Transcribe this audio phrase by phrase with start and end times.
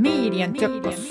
[0.00, 1.10] Medienzirkus.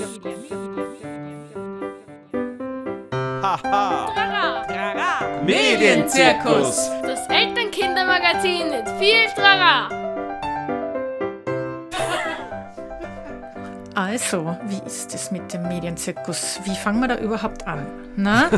[3.44, 5.44] Haha.
[5.46, 6.90] Medienzirkus.
[7.04, 9.90] Das Elternkindermagazin mit viel Trara.
[13.94, 16.60] Also, wie ist es mit dem Medienzirkus?
[16.64, 17.86] Wie fangen wir da überhaupt an?
[18.16, 18.50] Na?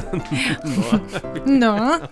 [1.45, 2.09] Na?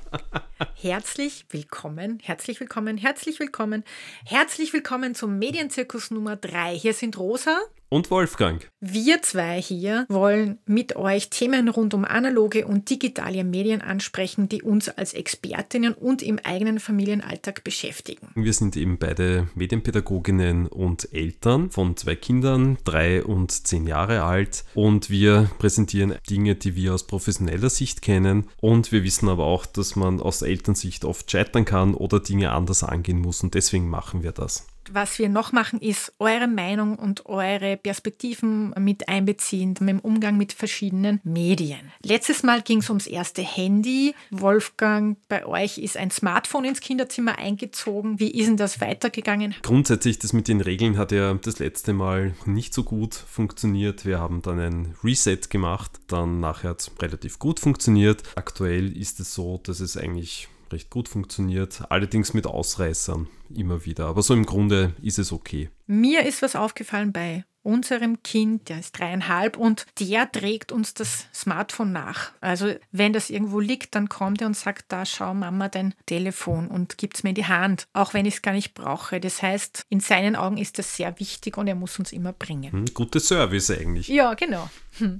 [0.75, 3.85] Herzlich willkommen, herzlich willkommen, herzlich willkommen,
[4.25, 6.77] herzlich willkommen zum Medienzirkus Nummer 3.
[6.77, 7.57] Hier sind Rosa.
[7.89, 8.69] Und Wolfgang.
[8.79, 14.61] Wir zwei hier wollen mit euch Themen rund um analoge und digitale Medien ansprechen, die
[14.61, 18.29] uns als Expertinnen und im eigenen Familienalltag beschäftigen.
[18.35, 24.65] Wir sind eben beide Medienpädagoginnen und Eltern von zwei Kindern, drei und zehn Jahre alt.
[24.75, 28.47] Und wir präsentieren Dinge, die wir aus professioneller Sicht kennen.
[28.61, 32.83] Und wir wissen aber auch, dass man aus Elternsicht oft scheitern kann oder Dinge anders
[32.83, 33.41] angehen muss.
[33.41, 34.67] Und deswegen machen wir das.
[34.91, 40.53] Was wir noch machen, ist eure Meinung und eure Perspektiven mit einbeziehen im Umgang mit
[40.53, 41.91] verschiedenen Medien.
[42.03, 44.15] Letztes Mal ging es ums erste Handy.
[44.31, 48.19] Wolfgang, bei euch ist ein Smartphone ins Kinderzimmer eingezogen.
[48.19, 49.55] Wie ist denn das weitergegangen?
[49.61, 54.05] Grundsätzlich, das mit den Regeln hat ja das letzte Mal nicht so gut funktioniert.
[54.05, 55.91] Wir haben dann ein Reset gemacht.
[56.07, 58.23] Dann nachher hat es relativ gut funktioniert.
[58.35, 64.07] Aktuell ist es so, dass es eigentlich recht gut funktioniert, allerdings mit Ausreißern immer wieder.
[64.07, 65.69] Aber so im Grunde ist es okay.
[65.87, 71.27] Mir ist was aufgefallen bei unserem Kind, der ist dreieinhalb und der trägt uns das
[71.33, 72.31] Smartphone nach.
[72.41, 76.67] Also wenn das irgendwo liegt, dann kommt er und sagt, da schau Mama dein Telefon
[76.67, 79.19] und gibt es mir in die Hand, auch wenn ich es gar nicht brauche.
[79.19, 82.71] Das heißt, in seinen Augen ist das sehr wichtig und er muss uns immer bringen.
[82.71, 84.07] Hm, gute Service eigentlich.
[84.07, 84.69] Ja, genau.
[84.97, 85.19] Hm.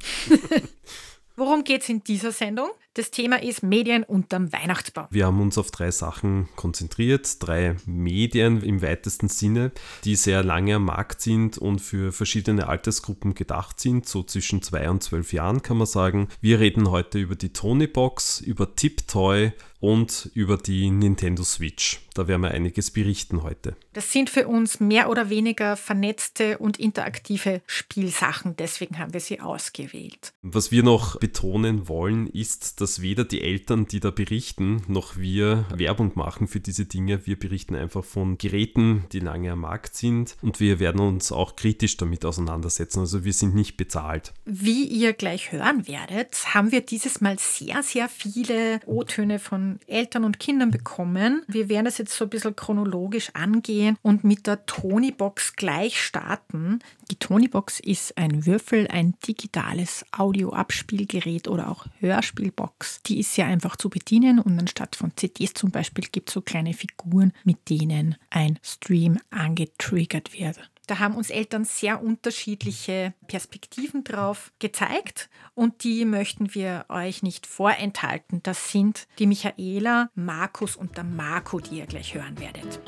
[1.35, 2.69] Worum geht es in dieser Sendung?
[2.99, 5.07] Das Thema ist Medien unterm Weihnachtsbaum.
[5.09, 9.71] Wir haben uns auf drei Sachen konzentriert, drei Medien im weitesten Sinne,
[10.03, 14.89] die sehr lange am Markt sind und für verschiedene Altersgruppen gedacht sind, so zwischen zwei
[14.89, 16.27] und zwölf Jahren kann man sagen.
[16.41, 22.01] Wir reden heute über die Tonybox, über Tiptoy und über die Nintendo Switch.
[22.13, 23.77] Da werden wir einiges berichten heute.
[23.93, 29.39] Das sind für uns mehr oder weniger vernetzte und interaktive Spielsachen, deswegen haben wir sie
[29.39, 30.33] ausgewählt.
[30.41, 35.65] Was wir noch betonen wollen, ist, dass weder die Eltern, die da berichten, noch wir
[35.73, 37.25] Werbung machen für diese Dinge.
[37.25, 41.55] Wir berichten einfach von Geräten, die lange am Markt sind und wir werden uns auch
[41.55, 42.99] kritisch damit auseinandersetzen.
[42.99, 44.33] Also wir sind nicht bezahlt.
[44.45, 50.23] Wie ihr gleich hören werdet, haben wir dieses Mal sehr, sehr viele O-Töne von Eltern
[50.23, 51.43] und Kindern bekommen.
[51.47, 56.79] Wir werden das jetzt so ein bisschen chronologisch angehen und mit der Tonybox gleich starten.
[57.11, 63.03] Die Tonybox ist ein Würfel, ein digitales Audioabspielgerät oder auch Hörspielbox.
[63.03, 66.41] Die ist sehr einfach zu bedienen und anstatt von CDs zum Beispiel gibt es so
[66.41, 70.59] kleine Figuren, mit denen ein Stream angetriggert wird.
[70.89, 77.45] Da haben uns Eltern sehr unterschiedliche Perspektiven drauf gezeigt und die möchten wir euch nicht
[77.45, 78.41] vorenthalten.
[78.41, 82.81] Das sind die Michaela, Markus und der Marco, die ihr gleich hören werdet.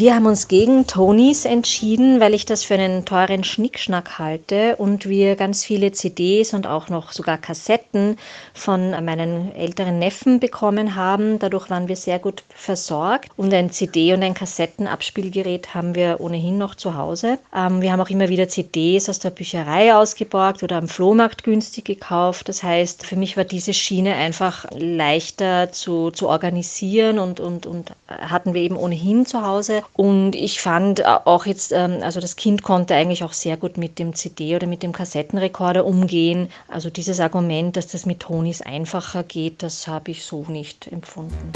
[0.00, 5.06] Wir haben uns gegen Tonys entschieden, weil ich das für einen teuren Schnickschnack halte und
[5.06, 8.16] wir ganz viele CDs und auch noch sogar Kassetten
[8.54, 11.38] von meinen älteren Neffen bekommen haben.
[11.38, 16.56] Dadurch waren wir sehr gut versorgt und ein CD- und ein Kassettenabspielgerät haben wir ohnehin
[16.56, 17.38] noch zu Hause.
[17.54, 21.84] Ähm, wir haben auch immer wieder CDs aus der Bücherei ausgeborgt oder am Flohmarkt günstig
[21.84, 22.48] gekauft.
[22.48, 27.92] Das heißt, für mich war diese Schiene einfach leichter zu, zu organisieren und, und, und
[28.08, 29.82] hatten wir eben ohnehin zu Hause.
[29.92, 33.98] Und ich fand auch jetzt, ähm, also das Kind konnte eigentlich auch sehr gut mit
[33.98, 36.48] dem CD oder mit dem Kassettenrekorder umgehen.
[36.68, 41.52] Also dieses Argument, dass das mit Tonis einfacher geht, das habe ich so nicht empfunden.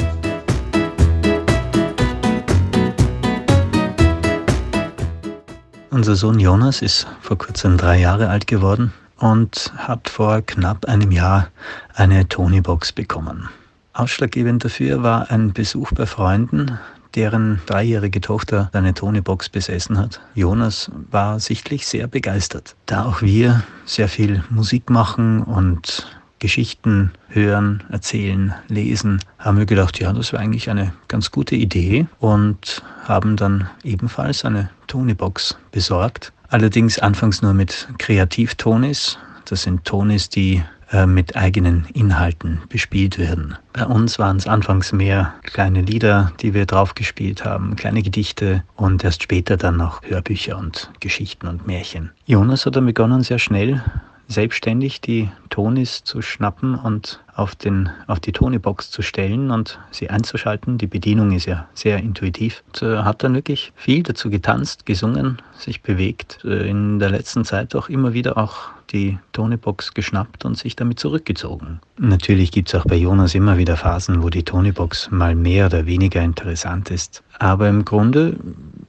[5.90, 11.12] Unser Sohn Jonas ist vor kurzem drei Jahre alt geworden und hat vor knapp einem
[11.12, 11.48] Jahr
[11.94, 13.48] eine Tonybox bekommen.
[13.92, 16.80] Ausschlaggebend dafür war ein Besuch bei Freunden,
[17.14, 20.20] deren dreijährige Tochter eine Tonybox besessen hat.
[20.34, 22.74] Jonas war sichtlich sehr begeistert.
[22.86, 26.06] Da auch wir sehr viel Musik machen und
[26.38, 32.06] Geschichten hören, erzählen, lesen, haben wir gedacht, ja, das wäre eigentlich eine ganz gute Idee
[32.18, 36.32] und haben dann ebenfalls eine Tonybox besorgt.
[36.48, 39.18] Allerdings anfangs nur mit Kreativtonis.
[39.46, 43.56] Das sind Tonis, die äh, mit eigenen Inhalten bespielt werden.
[43.72, 48.62] Bei uns waren es anfangs mehr kleine Lieder, die wir drauf gespielt haben, kleine Gedichte
[48.76, 52.10] und erst später dann noch Hörbücher und Geschichten und Märchen.
[52.26, 53.82] Jonas hat dann begonnen, sehr schnell
[54.28, 60.10] selbstständig die Tonis zu schnappen und auf, den, auf die Tonybox zu stellen und sie
[60.10, 60.78] einzuschalten.
[60.78, 62.62] Die Bedienung ist ja sehr intuitiv.
[62.66, 66.40] Und, äh, hat dann wirklich viel dazu getanzt, gesungen, sich bewegt.
[66.44, 71.00] Äh, in der letzten Zeit auch immer wieder auch die Tonybox geschnappt und sich damit
[71.00, 71.80] zurückgezogen.
[71.98, 75.86] Natürlich gibt es auch bei Jonas immer wieder Phasen, wo die Tonybox mal mehr oder
[75.86, 77.22] weniger interessant ist.
[77.38, 78.36] Aber im Grunde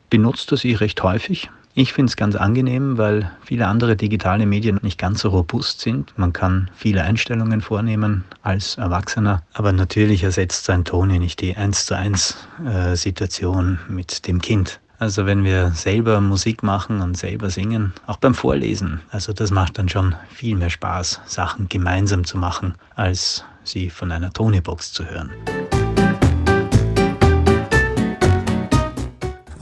[0.10, 4.80] benutzt er sie recht häufig ich finde es ganz angenehm, weil viele andere digitale Medien
[4.82, 6.18] nicht ganz so robust sind.
[6.18, 11.86] Man kann viele Einstellungen vornehmen als Erwachsener, aber natürlich ersetzt sein Toni nicht die 1
[11.86, 14.80] zu 1 äh, Situation mit dem Kind.
[15.00, 19.78] Also wenn wir selber Musik machen und selber singen, auch beim Vorlesen, also das macht
[19.78, 25.06] dann schon viel mehr Spaß, Sachen gemeinsam zu machen, als sie von einer Tonybox zu
[25.06, 25.32] hören.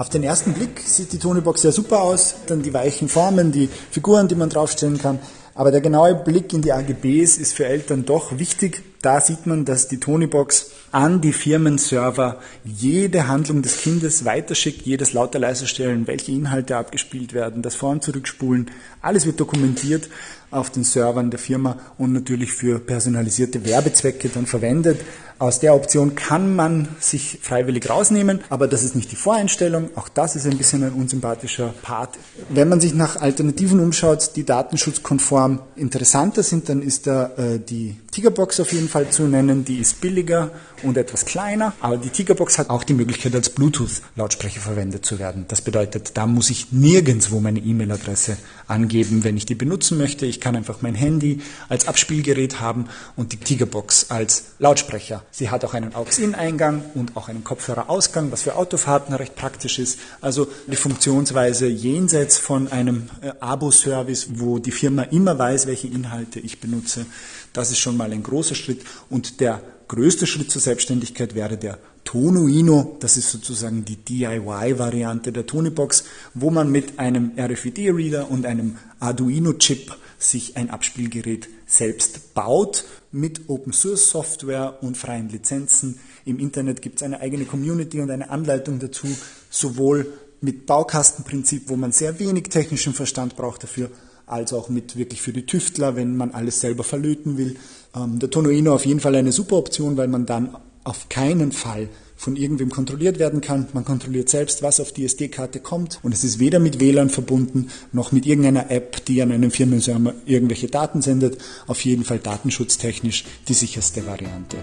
[0.03, 3.69] Auf den ersten Blick sieht die Tonybox sehr super aus, dann die weichen Formen, die
[3.89, 5.17] Figuren, die man draufstellen kann.
[5.55, 8.83] Aber der genaue Blick in die AGBs ist für Eltern doch wichtig.
[9.01, 15.13] Da sieht man, dass die Tonybox an die Firmenserver jede Handlung des Kindes weiterschickt, jedes
[15.13, 18.71] lauter leiser stellen, welche Inhalte abgespielt werden, das Vor- und Zurückspulen.
[19.01, 20.09] Alles wird dokumentiert
[20.53, 25.00] auf den Servern der Firma und natürlich für personalisierte Werbezwecke dann verwendet.
[25.39, 29.89] Aus der Option kann man sich freiwillig rausnehmen, aber das ist nicht die Voreinstellung.
[29.95, 32.17] Auch das ist ein bisschen ein unsympathischer Part.
[32.50, 37.97] Wenn man sich nach Alternativen umschaut, die datenschutzkonform interessanter sind, dann ist da äh, die
[38.11, 39.65] Tigerbox auf jeden Fall zu nennen.
[39.65, 40.51] Die ist billiger
[40.83, 45.45] und etwas kleiner, aber die Tigerbox hat auch die Möglichkeit, als Bluetooth-Lautsprecher verwendet zu werden.
[45.47, 50.25] Das bedeutet, da muss ich nirgendwo meine E-Mail-Adresse angeben, wenn ich die benutzen möchte.
[50.25, 55.24] Ich kann einfach mein Handy als Abspielgerät haben und die Tigerbox als Lautsprecher.
[55.31, 60.00] Sie hat auch einen AUX-In-Eingang und auch einen Kopfhörerausgang, was für Autofahrten recht praktisch ist.
[60.19, 66.42] Also die Funktionsweise jenseits von einem äh, Abo-Service, wo die Firma immer weiß, welche Inhalte
[66.42, 67.06] ich benutze,
[67.54, 68.84] das ist schon mal ein großer Schritt.
[69.10, 75.45] Und der größte Schritt zur Selbstständigkeit wäre der Tonuino, das ist sozusagen die DIY-Variante der
[75.45, 76.04] Tonybox,
[76.34, 83.73] wo man mit einem RFID-Reader und einem Arduino-Chip sich ein Abspielgerät selbst baut mit Open
[83.73, 85.99] Source Software und freien Lizenzen.
[86.25, 89.07] Im Internet gibt es eine eigene Community und eine Anleitung dazu,
[89.49, 93.89] sowohl mit Baukastenprinzip, wo man sehr wenig technischen Verstand braucht dafür,
[94.25, 97.57] als auch mit wirklich für die Tüftler, wenn man alles selber verlöten will.
[97.95, 101.89] Ähm, der Tonoino auf jeden Fall eine super Option, weil man dann auf keinen Fall
[102.23, 103.67] von irgendwem kontrolliert werden kann.
[103.73, 107.67] Man kontrolliert selbst, was auf die SD-Karte kommt und es ist weder mit WLAN verbunden
[107.91, 111.37] noch mit irgendeiner App, die an einen Firmenserver irgendwelche Daten sendet.
[111.67, 114.57] Auf jeden Fall datenschutztechnisch die sicherste Variante.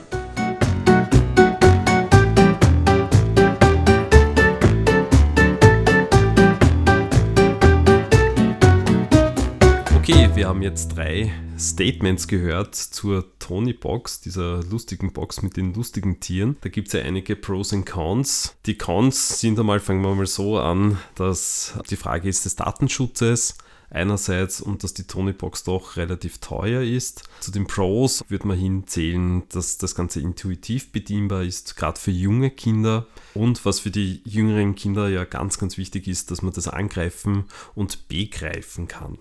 [10.40, 16.18] Wir haben jetzt drei Statements gehört zur Tony Box, dieser lustigen Box mit den lustigen
[16.18, 16.56] Tieren.
[16.62, 18.56] Da gibt es ja einige Pros und Cons.
[18.64, 23.58] Die Cons sind einmal, fangen wir mal so an, dass die Frage ist des Datenschutzes
[23.90, 27.24] einerseits und dass die Tony Box doch relativ teuer ist.
[27.40, 32.48] Zu den Pros würde man hinzählen, dass das Ganze intuitiv bedienbar ist, gerade für junge
[32.50, 33.06] Kinder.
[33.34, 37.44] Und was für die jüngeren Kinder ja ganz, ganz wichtig ist, dass man das angreifen
[37.74, 39.18] und begreifen kann.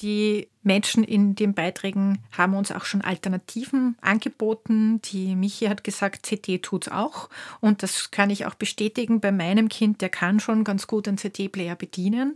[0.00, 5.00] Die Menschen in den Beiträgen haben uns auch schon Alternativen angeboten.
[5.02, 7.30] Die Michi hat gesagt, CD tut es auch.
[7.60, 11.18] Und das kann ich auch bestätigen bei meinem Kind, der kann schon ganz gut einen
[11.18, 12.34] CD-Player bedienen.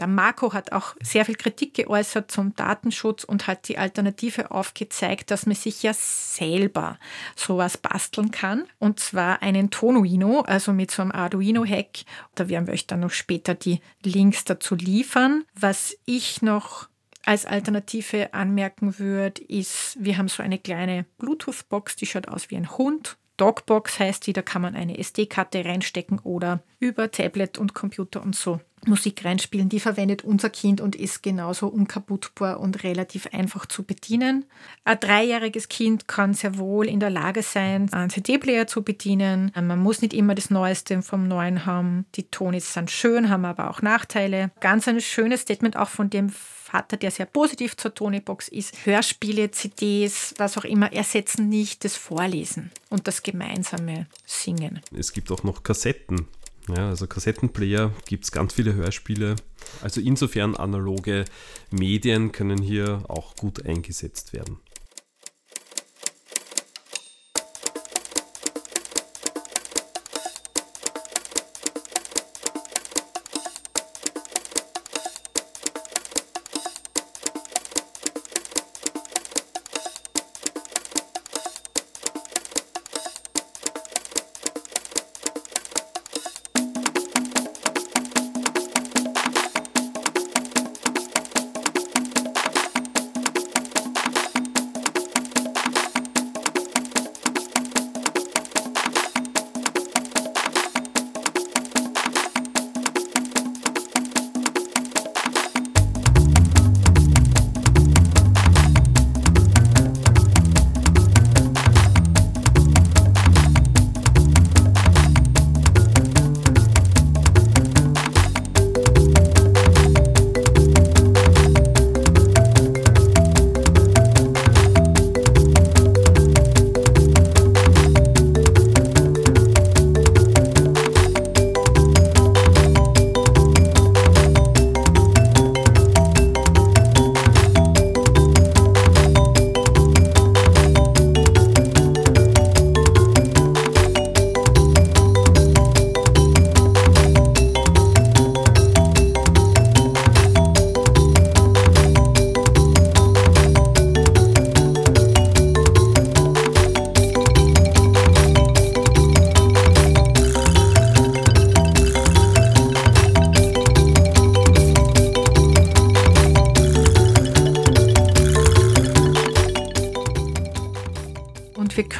[0.00, 5.30] Der Marco hat auch sehr viel Kritik geäußert zum Datenschutz und hat die Alternative aufgezeigt,
[5.30, 6.98] dass man sich ja selber
[7.36, 8.64] sowas basteln kann.
[8.80, 12.04] Und zwar einen Tonuino, also mit so einem Arduino-Hack.
[12.34, 15.44] Da werden wir euch dann noch später die Links dazu liefern.
[15.54, 16.88] Was ich noch
[17.26, 22.56] als Alternative anmerken würde, ist, wir haben so eine kleine Bluetooth-Box, die schaut aus wie
[22.56, 23.16] ein Hund.
[23.36, 28.36] Dogbox heißt die, da kann man eine SD-Karte reinstecken oder über Tablet und Computer und
[28.36, 29.68] so Musik reinspielen.
[29.68, 34.44] Die verwendet unser Kind und ist genauso unkaputtbar und relativ einfach zu bedienen.
[34.84, 39.52] Ein dreijähriges Kind kann sehr wohl in der Lage sein, einen CD-Player zu bedienen.
[39.54, 42.06] Man muss nicht immer das Neueste vom Neuen haben.
[42.14, 44.50] Die Tonis sind schön, haben aber auch Nachteile.
[44.60, 48.84] Ganz ein schönes Statement auch von dem Vater, der sehr positiv zur Tonybox ist.
[48.84, 54.80] Hörspiele, CDs, was auch immer, ersetzen nicht das Vorlesen und das gemeinsame Singen.
[54.96, 56.26] Es gibt auch noch Kassetten.
[56.68, 59.36] Ja, also Kassettenplayer gibt es ganz viele Hörspiele.
[59.82, 61.26] Also insofern analoge
[61.70, 64.58] Medien können hier auch gut eingesetzt werden.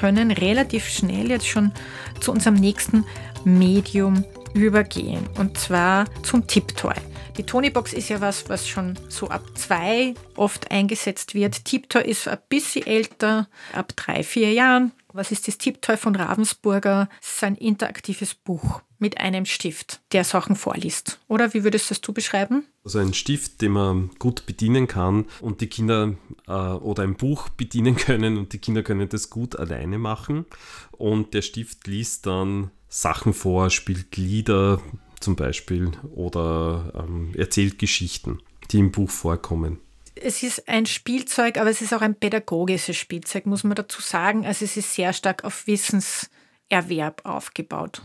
[0.05, 1.73] Können relativ schnell jetzt schon
[2.21, 3.07] zu unserem nächsten
[3.45, 6.93] Medium übergehen und zwar zum Tiptoy.
[7.39, 11.65] Die Tonybox ist ja was, was schon so ab zwei oft eingesetzt wird.
[11.65, 14.93] Tiptoy ist ein bisschen älter, ab drei, vier Jahren.
[15.17, 17.09] Was ist das Tiptoy von Ravensburger?
[17.23, 21.21] Es ist ein interaktives Buch mit einem Stift, der Sachen vorliest.
[21.29, 22.65] Oder wie würdest das du beschreiben?
[22.83, 26.17] Also ein Stift, den man gut bedienen kann und die Kinder
[26.49, 30.47] äh, oder ein Buch bedienen können und die Kinder können das gut alleine machen.
[30.91, 34.83] Und der Stift liest dann Sachen vor, spielt Lieder,
[35.21, 38.41] zum Beispiel oder ähm, erzählt Geschichten,
[38.73, 39.79] die im Buch vorkommen.
[40.17, 44.47] Es ist ein Spielzeug, aber es ist auch ein pädagogisches Spielzeug, muss man dazu sagen.
[44.47, 48.03] Also es ist sehr stark auf Wissenserwerb aufgebaut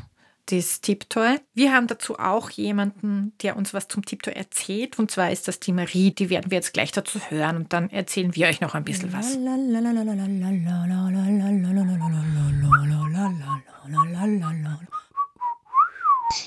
[0.51, 1.39] das Tiptoy.
[1.53, 4.97] Wir haben dazu auch jemanden, der uns was zum Tiptoy erzählt.
[4.99, 6.11] Und zwar ist das die Marie.
[6.11, 7.55] Die werden wir jetzt gleich dazu hören.
[7.55, 9.37] Und dann erzählen wir euch noch ein bisschen was.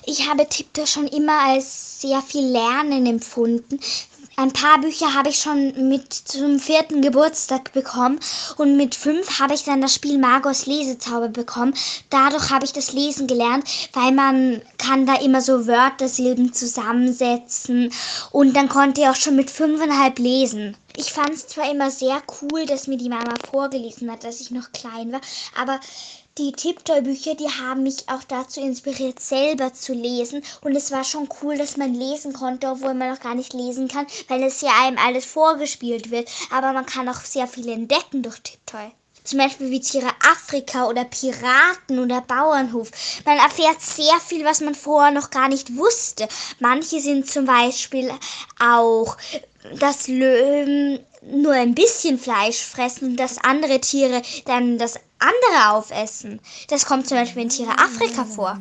[0.07, 3.81] Ich habe Tiptoy schon immer als sehr viel Lernen empfunden.
[4.37, 8.19] Ein paar Bücher habe ich schon mit zum vierten Geburtstag bekommen
[8.57, 11.75] und mit fünf habe ich dann das Spiel Magos Lesezauber bekommen.
[12.09, 17.93] Dadurch habe ich das Lesen gelernt, weil man kann da immer so Wörtersilben zusammensetzen
[18.31, 20.77] und dann konnte ich auch schon mit fünfeinhalb lesen.
[20.97, 24.51] Ich fand es zwar immer sehr cool, dass mir die Mama vorgelesen hat, dass ich
[24.51, 25.21] noch klein war,
[25.59, 25.79] aber
[26.39, 30.43] die Tiptoy-Bücher, die haben mich auch dazu inspiriert, selber zu lesen.
[30.63, 33.89] Und es war schon cool, dass man lesen konnte, obwohl man noch gar nicht lesen
[33.89, 36.31] kann, weil es ja einem alles vorgespielt wird.
[36.51, 38.91] Aber man kann auch sehr viel entdecken durch Tiptoy.
[39.25, 42.91] Zum Beispiel wie Tiere Afrika oder Piraten oder Bauernhof.
[43.25, 46.27] Man erfährt sehr viel, was man vorher noch gar nicht wusste.
[46.59, 48.11] Manche sind zum Beispiel
[48.59, 49.17] auch,
[49.79, 56.41] dass Löwen nur ein bisschen Fleisch fressen und dass andere Tiere dann das andere aufessen.
[56.69, 58.59] Das kommt zum Beispiel in Tiere Afrika vor.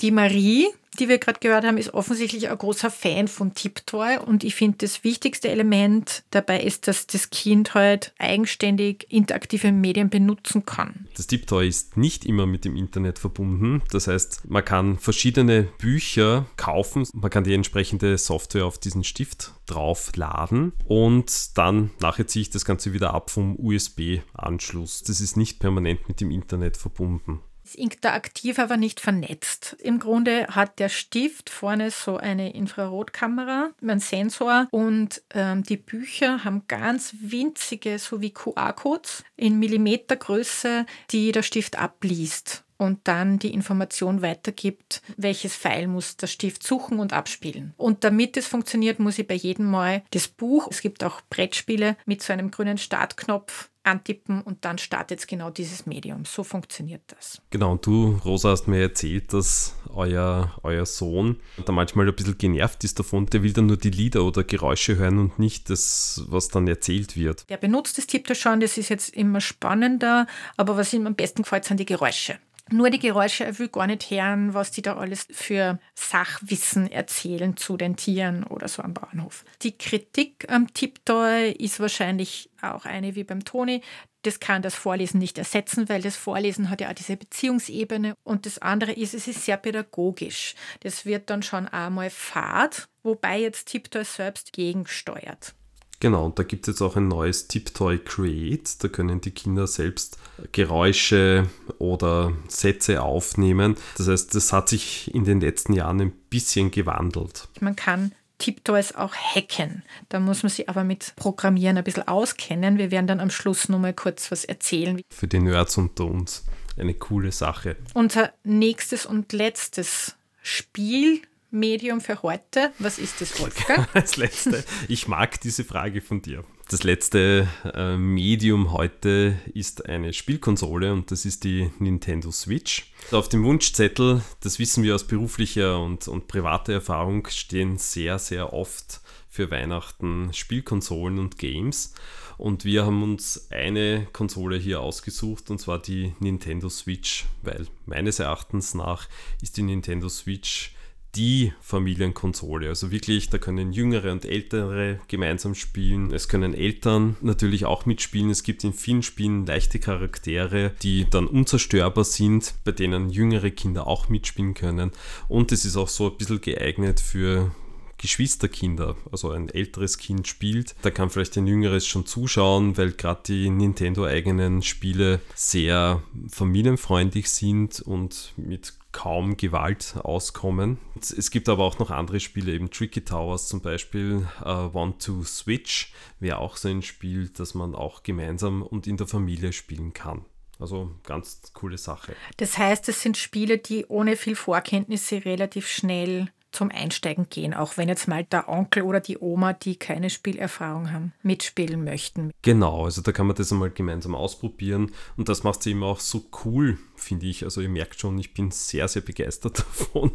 [0.00, 0.68] Die Marie
[0.98, 4.78] die wir gerade gehört haben, ist offensichtlich ein großer Fan von Tiptoy und ich finde,
[4.78, 11.06] das wichtigste Element dabei ist, dass das Kind halt eigenständig interaktive Medien benutzen kann.
[11.16, 13.82] Das Tiptoy ist nicht immer mit dem Internet verbunden.
[13.90, 19.52] Das heißt, man kann verschiedene Bücher kaufen, man kann die entsprechende Software auf diesen Stift
[19.66, 25.02] draufladen und dann nachher ziehe ich das Ganze wieder ab vom USB-Anschluss.
[25.02, 27.40] Das ist nicht permanent mit dem Internet verbunden
[27.74, 29.76] interaktiv, aber nicht vernetzt.
[29.80, 36.44] Im Grunde hat der Stift vorne so eine Infrarotkamera, einen Sensor und ähm, die Bücher
[36.44, 43.54] haben ganz winzige, so wie QR-Codes in Millimetergröße, die der Stift abliest und dann die
[43.54, 47.74] Information weitergibt, welches Pfeil muss der Stift suchen und abspielen.
[47.76, 51.96] Und damit es funktioniert, muss ich bei jedem Mal das Buch, es gibt auch Brettspiele
[52.06, 56.24] mit so einem grünen Startknopf, antippen und dann startet genau dieses Medium.
[56.24, 57.40] So funktioniert das.
[57.50, 62.38] Genau, und du, Rosa, hast mir erzählt, dass euer, euer Sohn da manchmal ein bisschen
[62.38, 66.24] genervt ist davon, der will dann nur die Lieder oder Geräusche hören und nicht das,
[66.28, 67.48] was dann erzählt wird.
[67.50, 71.42] Der benutzt das Tipp schon, das ist jetzt immer spannender, aber was ihm am besten
[71.42, 72.38] gefällt, sind die Geräusche
[72.70, 77.56] nur die Geräusche, er will gar nicht hören, was die da alles für Sachwissen erzählen
[77.56, 79.44] zu den Tieren oder so am Bahnhof.
[79.62, 83.82] Die Kritik am Tiptoy ist wahrscheinlich auch eine wie beim Toni.
[84.22, 88.14] Das kann das Vorlesen nicht ersetzen, weil das Vorlesen hat ja auch diese Beziehungsebene.
[88.22, 90.54] Und das andere ist, es ist sehr pädagogisch.
[90.80, 95.54] Das wird dann schon einmal fad, wobei jetzt Tiptoy selbst gegensteuert.
[96.02, 98.82] Genau, und da gibt es jetzt auch ein neues Tiptoy Create.
[98.82, 100.18] Da können die Kinder selbst
[100.50, 103.76] Geräusche oder Sätze aufnehmen.
[103.96, 107.46] Das heißt, das hat sich in den letzten Jahren ein bisschen gewandelt.
[107.60, 109.84] Man kann Tiptoys auch hacken.
[110.08, 112.78] Da muss man sich aber mit Programmieren ein bisschen auskennen.
[112.78, 115.00] Wir werden dann am Schluss nochmal kurz was erzählen.
[115.08, 116.44] Für die Nerds unter uns
[116.76, 117.76] eine coole Sache.
[117.94, 122.72] Unser nächstes und letztes Spiel Medium für heute?
[122.78, 123.86] Was ist das, Wolfgang?
[123.94, 124.64] Das letzte.
[124.88, 126.44] Ich mag diese Frage von dir.
[126.70, 132.90] Das letzte äh, Medium heute ist eine Spielkonsole und das ist die Nintendo Switch.
[133.10, 138.54] Auf dem Wunschzettel, das wissen wir aus beruflicher und, und privater Erfahrung, stehen sehr, sehr
[138.54, 141.92] oft für Weihnachten Spielkonsolen und Games.
[142.38, 148.18] Und wir haben uns eine Konsole hier ausgesucht, und zwar die Nintendo Switch, weil meines
[148.18, 149.06] Erachtens nach
[149.42, 150.72] ist die Nintendo Switch
[151.14, 152.68] die Familienkonsole.
[152.68, 156.12] Also wirklich, da können Jüngere und Ältere gemeinsam spielen.
[156.12, 158.30] Es können Eltern natürlich auch mitspielen.
[158.30, 163.86] Es gibt in vielen Spielen leichte Charaktere, die dann unzerstörbar sind, bei denen jüngere Kinder
[163.86, 164.92] auch mitspielen können.
[165.28, 167.52] Und es ist auch so ein bisschen geeignet für
[167.98, 173.22] Geschwisterkinder, also ein älteres Kind spielt, da kann vielleicht ein jüngeres schon zuschauen, weil gerade
[173.28, 180.78] die Nintendo-eigenen Spiele sehr familienfreundlich sind und mit kaum Gewalt auskommen.
[180.96, 185.24] Es gibt aber auch noch andere Spiele, eben Tricky Towers zum Beispiel, uh, One to
[185.24, 189.92] Switch wäre auch so ein Spiel, das man auch gemeinsam und in der Familie spielen
[189.92, 190.24] kann.
[190.58, 192.14] Also ganz coole Sache.
[192.36, 197.76] Das heißt, es sind Spiele, die ohne viel Vorkenntnisse relativ schnell zum Einsteigen gehen, auch
[197.76, 202.30] wenn jetzt mal der Onkel oder die Oma, die keine Spielerfahrung haben, mitspielen möchten.
[202.42, 206.00] Genau, also da kann man das einmal gemeinsam ausprobieren und das macht es eben auch
[206.00, 207.44] so cool, finde ich.
[207.44, 210.12] Also ihr merkt schon, ich bin sehr, sehr begeistert davon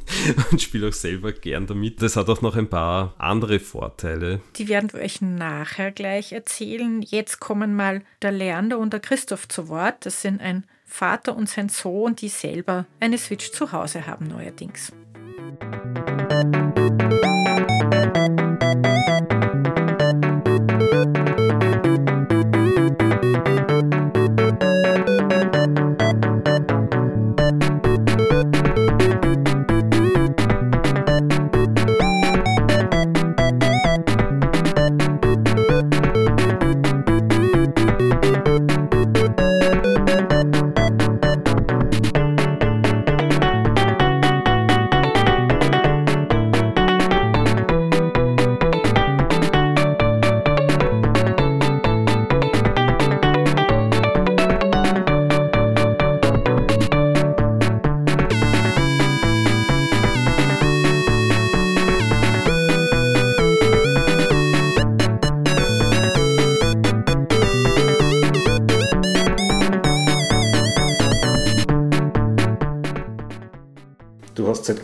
[0.52, 2.02] und spiele auch selber gern damit.
[2.02, 4.42] Das hat auch noch ein paar andere Vorteile.
[4.56, 7.02] Die werden wir euch nachher gleich erzählen.
[7.02, 10.06] Jetzt kommen mal der Leander und der Christoph zu Wort.
[10.06, 14.94] Das sind ein Vater und sein Sohn, die selber eine Switch zu Hause haben neuerdings.
[15.60, 16.67] Thank you.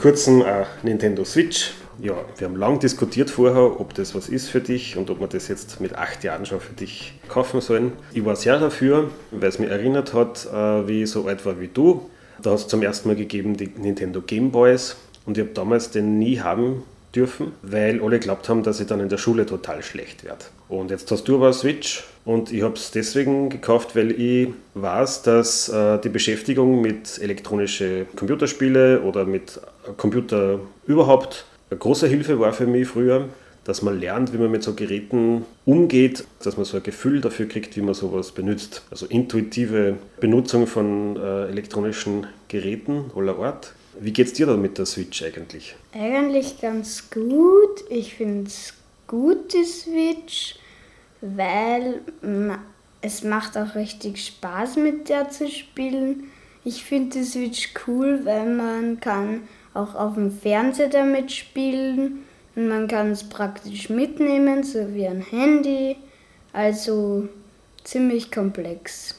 [0.03, 1.71] Kurzem eine Nintendo Switch.
[1.97, 5.27] Ja, wir haben lange diskutiert vorher, ob das was ist für dich und ob wir
[5.27, 7.93] das jetzt mit acht Jahren schon für dich kaufen sollen.
[8.11, 11.61] Ich war sehr dafür, weil es mich erinnert hat, äh, wie ich so alt war
[11.61, 12.09] wie du.
[12.41, 15.91] Da hat es zum ersten Mal gegeben die Nintendo Game Boys und ich habe damals
[15.91, 16.83] den nie haben
[17.15, 20.45] dürfen, weil alle glaubt haben, dass ich dann in der Schule total schlecht werde.
[20.67, 24.49] Und jetzt hast du aber eine Switch und ich habe es deswegen gekauft, weil ich
[24.73, 29.59] weiß, dass äh, die Beschäftigung mit elektronischen Computerspiele oder mit
[29.97, 33.29] Computer überhaupt eine große Hilfe war für mich früher,
[33.63, 37.47] dass man lernt, wie man mit so Geräten umgeht, dass man so ein Gefühl dafür
[37.47, 38.83] kriegt, wie man sowas benutzt.
[38.91, 43.73] Also intuitive Benutzung von äh, elektronischen Geräten aller Art.
[43.99, 45.75] Wie geht's dir da mit der Switch eigentlich?
[45.93, 47.83] Eigentlich ganz gut.
[47.89, 48.73] Ich finde es
[49.07, 50.55] gut, die Switch,
[51.21, 52.01] weil
[53.01, 56.25] es macht auch richtig Spaß mit der zu spielen.
[56.63, 59.41] Ich finde die Switch cool, weil man kann
[59.73, 62.23] auch auf dem Fernseher damit spielen
[62.55, 65.97] und man kann es praktisch mitnehmen, so wie ein Handy.
[66.53, 67.27] Also
[67.83, 69.15] ziemlich komplex.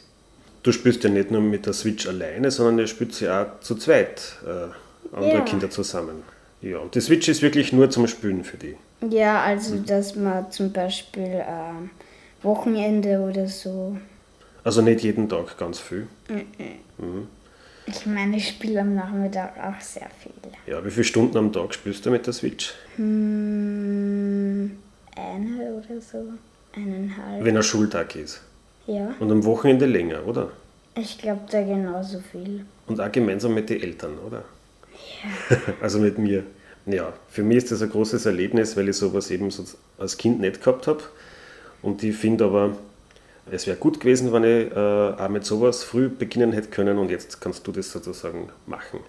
[0.64, 3.74] Du spielst ja nicht nur mit der Switch alleine, sondern ihr spielt sie auch zu
[3.74, 5.40] zweit, äh, andere ja.
[5.42, 6.22] Kinder zusammen.
[6.62, 8.74] Ja, und die Switch ist wirklich nur zum Spielen für die.
[9.10, 13.98] Ja, also dass man zum Beispiel äh, Wochenende oder so.
[14.64, 16.06] Also nicht jeden Tag ganz viel.
[16.30, 16.46] Mhm.
[16.96, 17.28] Mhm.
[17.86, 20.32] Ich meine, ich spiele am Nachmittag auch sehr viel.
[20.66, 22.72] Ja, wie viele Stunden am Tag spielst du mit der Switch?
[22.96, 24.78] Hm,
[25.14, 26.24] eine oder so.
[26.74, 27.44] Eineinhalb.
[27.44, 28.40] Wenn ein Schultag ist.
[28.86, 29.14] Ja.
[29.18, 30.50] Und am Wochenende länger, oder?
[30.96, 32.64] Ich glaube da genauso viel.
[32.86, 34.44] Und auch gemeinsam mit den Eltern, oder?
[35.50, 35.56] Ja.
[35.80, 36.44] also mit mir.
[36.86, 39.64] Ja, für mich ist das ein großes Erlebnis, weil ich sowas eben so
[39.98, 41.02] als Kind nicht gehabt habe.
[41.80, 42.76] Und ich finde aber,
[43.50, 47.10] es wäre gut gewesen, wenn ich äh, auch mit sowas früh beginnen hätte können und
[47.10, 49.00] jetzt kannst du das sozusagen machen.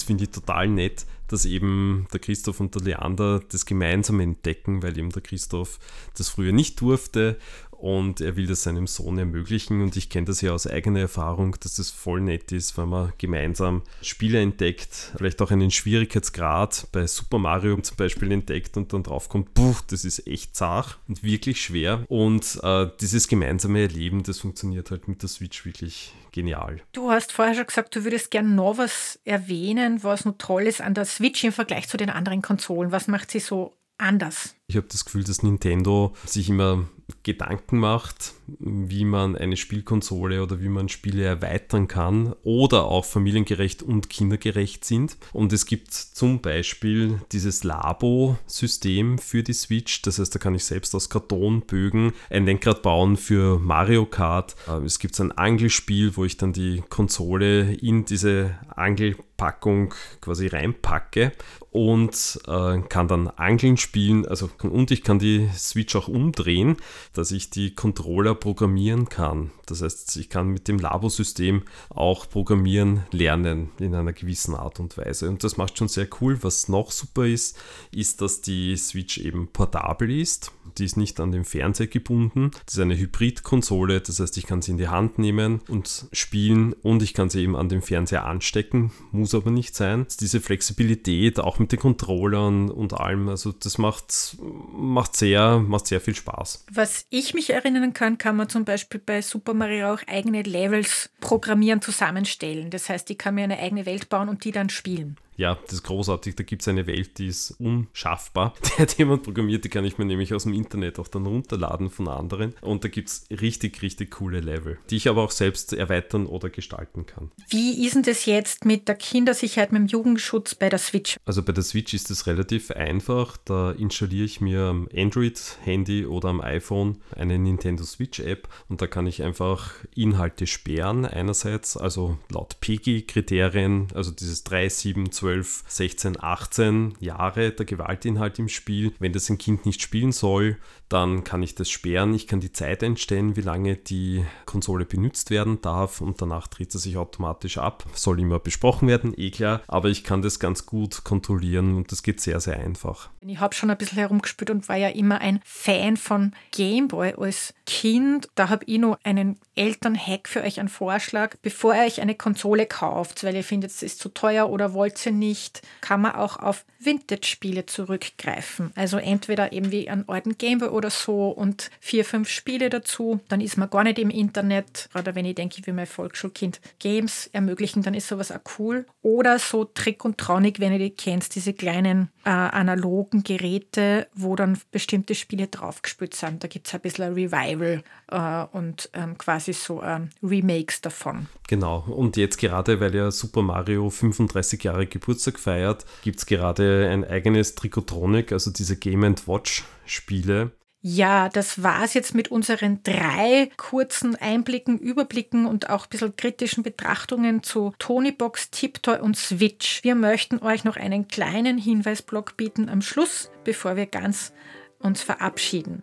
[0.00, 4.82] Das finde ich total nett, dass eben der Christoph und der Leander das gemeinsam entdecken,
[4.82, 5.78] weil eben der Christoph
[6.16, 7.38] das früher nicht durfte
[7.80, 11.56] und er will das seinem Sohn ermöglichen und ich kenne das ja aus eigener Erfahrung,
[11.60, 17.06] dass das voll nett ist, wenn man gemeinsam Spiele entdeckt, vielleicht auch einen Schwierigkeitsgrad bei
[17.06, 21.62] Super Mario zum Beispiel entdeckt und dann draufkommt, puh, das ist echt zart und wirklich
[21.62, 26.80] schwer und äh, dieses gemeinsame Erleben, das funktioniert halt mit der Switch wirklich genial.
[26.92, 30.80] Du hast vorher schon gesagt, du würdest gerne noch was erwähnen, was noch toll ist
[30.80, 32.92] an der Switch im Vergleich zu den anderen Konsolen.
[32.92, 34.54] Was macht sie so anders?
[34.70, 36.86] Ich habe das Gefühl, dass Nintendo sich immer
[37.24, 43.82] Gedanken macht, wie man eine Spielkonsole oder wie man Spiele erweitern kann oder auch familiengerecht
[43.82, 45.16] und kindergerecht sind.
[45.32, 50.02] Und es gibt zum Beispiel dieses Labo-System für die Switch.
[50.02, 54.54] Das heißt, da kann ich selbst aus Kartonbögen ein Lenkrad bauen für Mario Kart.
[54.68, 61.32] Äh, es gibt ein Angelspiel, wo ich dann die Konsole in diese Angelpackung quasi reinpacke
[61.70, 64.26] und äh, kann dann Angeln spielen.
[64.26, 66.76] Also und ich kann die Switch auch umdrehen
[67.12, 69.50] dass ich die Controller programmieren kann.
[69.66, 74.96] Das heißt, ich kann mit dem Labo-System auch programmieren lernen in einer gewissen Art und
[74.96, 75.28] Weise.
[75.28, 76.42] Und das macht schon sehr cool.
[76.42, 77.58] Was noch super ist,
[77.92, 80.52] ist, dass die Switch eben portabel ist.
[80.78, 82.50] Die ist nicht an den Fernseher gebunden.
[82.66, 86.72] Das ist eine Hybrid-Konsole, das heißt, ich kann sie in die Hand nehmen und spielen
[86.82, 90.06] und ich kann sie eben an den Fernseher anstecken, muss aber nicht sein.
[90.20, 94.36] Diese Flexibilität auch mit den Controllern und allem, also das macht,
[94.72, 96.66] macht, sehr, macht sehr viel Spaß.
[96.72, 101.10] Was ich mich erinnern kann, kann man zum Beispiel bei Super Mario auch eigene Levels
[101.20, 102.70] programmieren, zusammenstellen.
[102.70, 105.72] Das heißt, ich kann mir eine eigene Welt bauen und die dann spielen ja, das
[105.72, 106.36] ist großartig.
[106.36, 108.52] Da gibt es eine Welt, die ist unschaffbar.
[108.62, 111.88] Der hat jemand programmiert, die kann ich mir nämlich aus dem Internet auch dann runterladen
[111.88, 112.54] von anderen.
[112.60, 116.50] Und da gibt es richtig, richtig coole Level, die ich aber auch selbst erweitern oder
[116.50, 117.30] gestalten kann.
[117.48, 121.16] Wie ist denn das jetzt mit der Kindersicherheit, mit dem Jugendschutz bei der Switch?
[121.24, 123.38] Also bei der Switch ist es relativ einfach.
[123.38, 129.06] Da installiere ich mir am Android-Handy oder am iPhone eine Nintendo Switch-App und da kann
[129.06, 136.22] ich einfach Inhalte sperren einerseits, also laut PEGI-Kriterien, also dieses 3, 7, 12 12, 16,
[136.22, 138.92] 18 Jahre der Gewaltinhalt im Spiel.
[138.98, 140.56] Wenn das ein Kind nicht spielen soll,
[140.88, 142.14] dann kann ich das sperren.
[142.14, 146.72] Ich kann die Zeit einstellen, wie lange die Konsole benutzt werden darf und danach dreht
[146.72, 147.84] sie sich automatisch ab.
[147.94, 152.02] Soll immer besprochen werden, eh klar, aber ich kann das ganz gut kontrollieren und das
[152.02, 153.08] geht sehr, sehr einfach.
[153.20, 157.54] Ich habe schon ein bisschen herumgespielt und war ja immer ein Fan von Gameboy als
[157.66, 158.28] Kind.
[158.34, 161.36] Da habe ich noch einen Elternhack für euch, einen Vorschlag.
[161.42, 165.06] Bevor ihr euch eine Konsole kauft, weil ihr findet, es ist zu teuer oder wollt
[165.06, 168.72] ihr nicht, kann man auch auf Vintage-Spiele zurückgreifen.
[168.74, 173.20] Also entweder eben wie einen alten Gameboy oder so und vier, fünf Spiele dazu.
[173.28, 174.88] Dann ist man gar nicht im Internet.
[174.94, 178.86] Oder wenn ich denke, wie mein Volksschulkind Games ermöglichen, dann ist sowas auch cool.
[179.02, 184.34] Oder so Trick und Traunig, wenn ihr die kennt, diese kleinen äh, analogen Geräte, wo
[184.36, 186.42] dann bestimmte Spiele draufgespült sind.
[186.42, 191.26] Da gibt es ein bisschen ein Revival äh, und ähm, quasi so ähm, Remakes davon.
[191.48, 191.84] Genau.
[191.88, 197.04] Und jetzt gerade, weil ja Super Mario 35 Jahre Geburtstag feiert, gibt es gerade ein
[197.04, 200.52] eigenes Trikotronic, also diese Game Watch Spiele.
[200.82, 206.16] Ja, das war es jetzt mit unseren drei kurzen Einblicken, Überblicken und auch ein bisschen
[206.16, 209.84] kritischen Betrachtungen zu Tonybox, Tiptoy und Switch.
[209.84, 214.32] Wir möchten euch noch einen kleinen Hinweisblock bieten am Schluss, bevor wir ganz
[214.78, 215.82] uns verabschieden.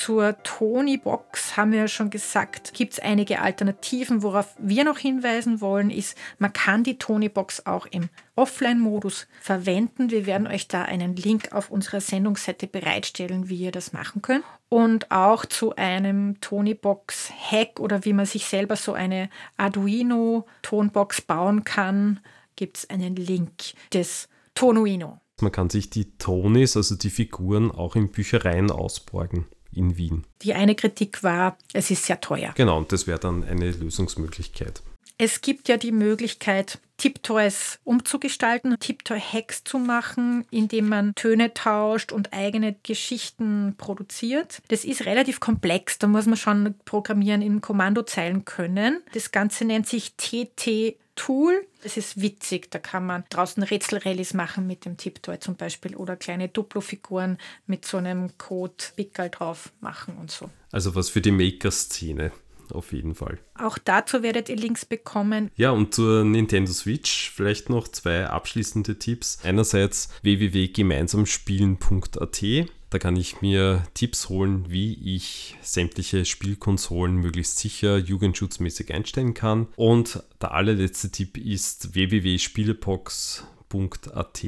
[0.00, 4.22] Zur Tony-Box haben wir ja schon gesagt, gibt es einige Alternativen.
[4.22, 10.10] Worauf wir noch hinweisen wollen, ist, man kann die Tony-Box auch im Offline-Modus verwenden.
[10.10, 14.42] Wir werden euch da einen Link auf unserer Sendungsseite bereitstellen, wie ihr das machen könnt.
[14.70, 22.20] Und auch zu einem Tony-Box-Hack oder wie man sich selber so eine Arduino-Tonbox bauen kann,
[22.56, 23.52] gibt es einen Link
[23.92, 25.20] des Tonuino.
[25.42, 30.24] Man kann sich die Tonis, also die Figuren, auch in Büchereien ausborgen in Wien.
[30.42, 32.52] Die eine Kritik war, es ist sehr teuer.
[32.56, 34.82] Genau, und das wäre dann eine Lösungsmöglichkeit.
[35.22, 42.32] Es gibt ja die Möglichkeit, Tiptoys umzugestalten, Tiptoy-Hacks zu machen, indem man Töne tauscht und
[42.32, 44.62] eigene Geschichten produziert.
[44.68, 49.02] Das ist relativ komplex, da muss man schon programmieren in Kommandozeilen können.
[49.12, 51.66] Das Ganze nennt sich TT Tool.
[51.82, 56.16] Das ist witzig, da kann man draußen Rätselrallies machen mit dem Tiptoy zum Beispiel oder
[56.16, 60.48] kleine Duplo-Figuren mit so einem Code-Pickel drauf machen und so.
[60.72, 62.32] Also was für die Maker-Szene
[62.72, 63.38] auf jeden Fall.
[63.58, 65.50] Auch dazu werdet ihr Links bekommen.
[65.56, 69.40] Ja, und zur Nintendo Switch vielleicht noch zwei abschließende Tipps.
[69.42, 72.42] Einerseits www.gemeinsamspielen.at.
[72.90, 79.68] Da kann ich mir Tipps holen, wie ich sämtliche Spielkonsolen möglichst sicher jugendschutzmäßig einstellen kann.
[79.76, 84.44] Und der allerletzte Tipp ist www.spielepox.at.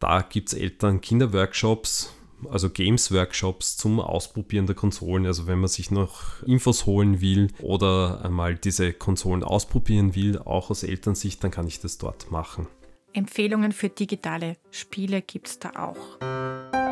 [0.00, 2.12] Da gibt es Eltern-Kinder-Workshops
[2.50, 5.24] also Games-Workshops zum Ausprobieren der Konsolen.
[5.24, 10.70] Also wenn man sich noch Infos holen will oder einmal diese Konsolen ausprobieren will, auch
[10.70, 12.66] aus Elternsicht, dann kann ich das dort machen.
[13.14, 16.83] Empfehlungen für digitale Spiele gibt es da auch.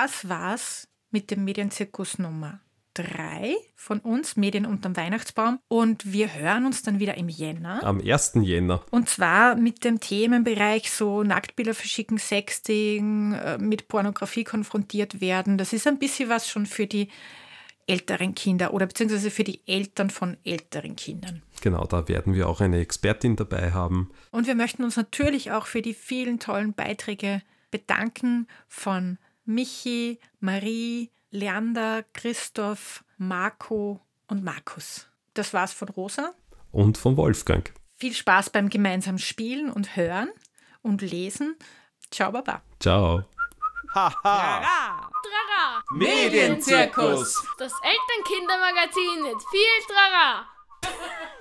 [0.00, 2.60] Das war's mit dem Medienzirkus Nummer
[2.94, 5.58] 3 von uns, Medien unterm Weihnachtsbaum.
[5.66, 7.82] Und wir hören uns dann wieder im Jänner.
[7.82, 8.34] Am 1.
[8.42, 8.84] Jänner.
[8.92, 15.58] Und zwar mit dem Themenbereich so Nacktbilder verschicken, Sexting, äh, mit Pornografie konfrontiert werden.
[15.58, 17.08] Das ist ein bisschen was schon für die
[17.88, 21.42] älteren Kinder oder beziehungsweise für die Eltern von älteren Kindern.
[21.60, 24.12] Genau, da werden wir auch eine Expertin dabei haben.
[24.30, 31.10] Und wir möchten uns natürlich auch für die vielen tollen Beiträge bedanken von Michi, Marie,
[31.30, 35.08] Leander, Christoph, Marco und Markus.
[35.32, 36.34] Das war's von Rosa.
[36.70, 37.72] Und von Wolfgang.
[37.96, 40.28] Viel Spaß beim gemeinsamen Spielen und Hören
[40.82, 41.56] und Lesen.
[42.10, 42.60] Ciao, Baba.
[42.78, 43.24] Ciao.
[43.94, 45.10] Haha.
[45.22, 45.82] Trara.
[45.92, 47.42] Medienzirkus.
[47.58, 50.46] Das Elternkindermagazin mit viel Trara.